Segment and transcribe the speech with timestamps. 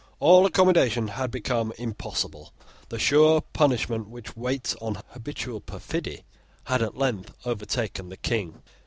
[0.19, 2.53] All accommodation had become impossible.
[2.89, 6.23] The sure punishment which waits on habitual perfidy
[6.63, 8.63] had at length overtaken the King.